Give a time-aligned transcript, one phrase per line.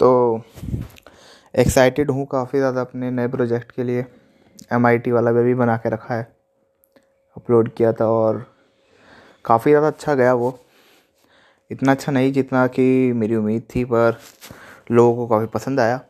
[0.00, 0.42] तो
[1.54, 4.04] एक्साइटेड हूँ काफ़ी ज़्यादा अपने नए प्रोजेक्ट के लिए।
[4.72, 6.22] एमआईटी वाला वे भी बना के रखा है।
[7.36, 8.44] अपलोड किया था और
[9.44, 10.58] काफ़ी ज़्यादा अच्छा गया वो।
[11.70, 14.18] इतना अच्छा नहीं जितना कि मेरी उम्मीद थी, पर
[14.90, 16.00] लोगों को काफ़ी पसंद आया।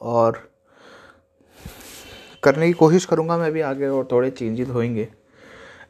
[0.00, 0.42] और
[2.42, 5.08] करने की कोशिश करूँगा मैं भी आगे और थोड़े चेंजेस होंगे।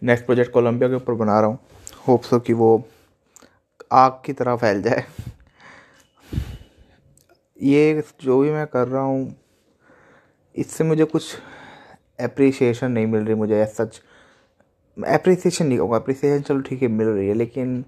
[0.03, 1.59] नेक्स्ट प्रोजेक्ट कोलंबिया के ऊपर बना रहा हूँ।
[2.09, 2.73] होप सो कि वो
[3.93, 5.05] आग की तरह फैल जाए।
[7.61, 9.35] ये जो भी मैं कर रहा हूँ,
[10.55, 11.37] इससे मुझे कुछ
[12.21, 14.01] अप्रिसिएशन नहीं मिल रही मुझे सच।
[14.97, 17.85] अप्रिसिएशन नहीं कहूँगा अप्रिसिएशन चलो ठीक है, मिल रही है, लेकिन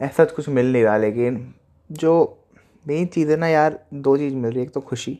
[0.00, 1.54] ऐसा कुछ मिल नहीं रहा, लेकिन
[1.90, 2.36] जो
[2.84, 5.18] मेन चीज़ है ना यार, दो चीज़ मिल रही है, एक तो खुशी।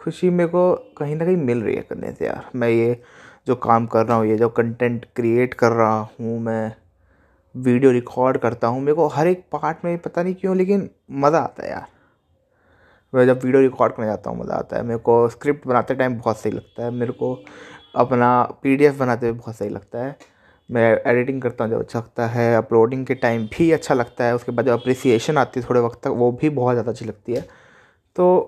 [0.00, 3.00] खुशी मेरे को कहीं ना कहीं मिल रही है करने से यार। मैं ये
[3.46, 6.72] जो काम कर रहा हूँ, ये जो कंटेंट क्रिएट कर रहा हूँ, मैं
[7.54, 11.38] वीडियो रिकॉर्ड करता हूँ, मेरे को हर एक पार्ट में पता नहीं क्यों, लेकिन मज़ा
[11.38, 11.86] आता है यार।
[13.12, 16.18] मैं जब वीडियो रिकॉर्ड करने जाता हूँ, मज़ा आता है। मेरे को स्क्रिप्ट बनाते टाइम
[16.18, 17.34] बहुत सही लगता है। मेरे को
[17.96, 20.16] अपना पीडीएफ बनाते हुए बहुत सही लगता है।
[20.70, 24.34] मैं एडिटिंग करता हूँ जब अच्छा लगता है। अपलोडिंग के टाइम भी अच्छा लगता है।
[24.34, 27.32] उसके बाद जब अप्रिसिएशन आती है थोड़े वक्त तक, वो भी बहुत ज़्यादा अच्छी लगती
[27.32, 27.46] है।
[28.16, 28.40] तो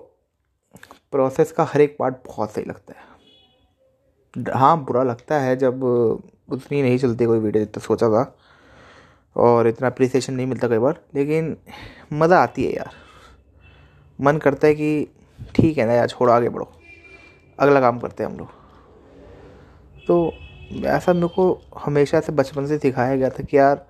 [1.11, 3.13] प्रोसेस का हर एक पार्ट बहुत सही लगता है।
[4.53, 8.35] हाँ बुरा लगता है जब उतनी नहीं चलती कोई वीडियो जितना सोचा था।
[9.35, 11.55] और इतना अप्रिसिएशन नहीं मिलता कई बार। लेकिन
[12.13, 13.04] मज़ा आती है यार।
[14.21, 15.07] मन करता है कि
[15.55, 16.71] ठीक है ना यार, छोड़ो, आगे बढ़ो।
[17.59, 18.47] अगला काम करते हैं हम लोग।
[20.07, 20.33] तो
[20.85, 23.87] ऐसा मेरे को हमेशा से बचपन से सिखाया गया था कि यार,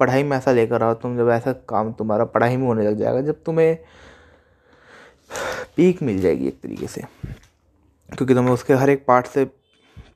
[0.00, 3.20] पढ़ाई में ऐसा लेकर आओ, तुम जब ऐसा काम, तुम्हारा पढ़ाई में होने लग जाएगा,
[3.20, 3.78] जब तुम्हें
[5.76, 7.02] पीक मिल जाएगी एक तरीके से।
[8.16, 9.44] क्योंकि तुम्हें उसके हर एक पार्ट से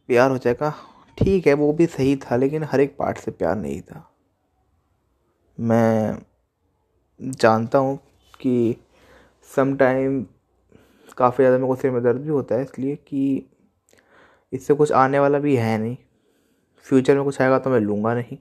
[0.09, 0.75] प्यार हो जाएगा।
[1.19, 4.11] ठीक है, वो भी सही था, लेकिन हर एक पार्ट से प्यार नहीं था।
[5.61, 6.19] मैं
[7.23, 7.99] जानता हूँ
[8.41, 8.77] कि
[9.53, 10.23] सम टाइम
[11.19, 13.47] काफ़ी ज़्यादा मेरे को सिर में दर्द भी होता है, इसलिए कि
[14.53, 15.97] इससे कुछ आने वाला भी है नहीं।
[16.87, 18.39] फ्यूचर में कुछ आएगा तो मैं लूँगा नहीं।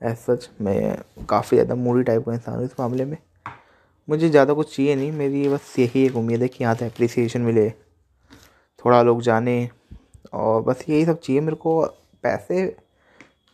[0.00, 0.96] एज सच मैं
[1.28, 3.16] काफ़ी ज़्यादा मूडी टाइप का इंसान हूँ इस मामले में।
[4.08, 7.40] मुझे ज़्यादा कुछ चाहिए नहीं, मेरी बस यही एक उम्मीद है कि यहाँ से अप्रिसिएशन
[7.40, 7.68] मिले,
[8.78, 9.68] थोड़ा लोग जाने,
[10.32, 11.82] और बस यही सब चाहिए मेरे को।
[12.24, 12.76] पैसे,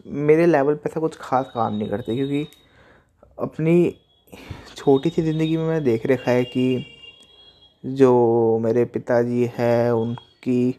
[0.07, 2.47] मेरे लेवल पे ऐसा कुछ खास काम नहीं करते, क्योंकि
[3.39, 3.95] अपनी
[4.79, 6.85] छोटी सी ज़िंदगी में मैंने देख रखा है कि
[7.85, 10.75] जो मेरे पिताजी है, उनकी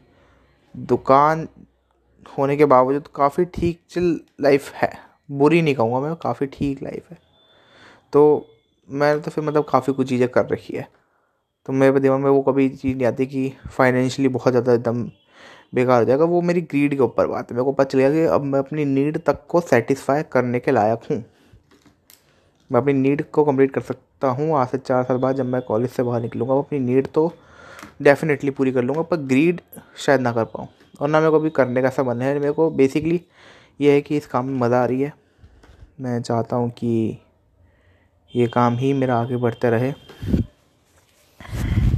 [0.76, 1.48] दुकान
[2.38, 4.92] होने के बावजूद काफ़ी ठीक चिल लाइफ है।
[5.32, 7.18] बुरी नहीं कहूँगा मैं, काफ़ी ठीक लाइफ है।
[8.14, 8.46] तो
[8.90, 10.88] मैंने तो फिर मतलब काफ़ी कुछ चीज़ें कर रखी है।
[11.66, 15.04] तो मेरे दिमाग में वो कभी चीज़ नहीं आती कि फाइनेंशियली बहुत ज़्यादा एकदम
[15.76, 18.12] बेकार हो जाएगा। वो मेरी ग्रीड के ऊपर बात है। मेरे को पता चल गया
[18.12, 21.24] कि अब मैं अपनी नीड तक को सेटिस्फाई करने के लायक हूँ।
[22.72, 25.62] मैं अपनी नीड को कंप्लीट कर सकता हूँ। आज से चार साल बाद जब मैं
[25.62, 27.32] कॉलेज से बाहर निकलूँगा अपनी नीड तो
[28.02, 29.62] डेफिनेटली पूरी कर लूँगा, पर ग्रीड
[29.98, 30.68] शायद ना कर पाऊँ।
[31.02, 33.22] और ना मेरे को अभी करने का ऐसा मन है, मेरे को बेसिकली
[33.82, 35.14] ये है कि इस काम में मज़ा आ रही है।
[36.02, 37.20] मैं चाहता हूँ कि
[38.34, 39.94] ये काम ही मेरा आगे बढ़ते रहे।